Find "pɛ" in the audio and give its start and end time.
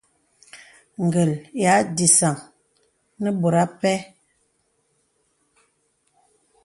3.79-3.93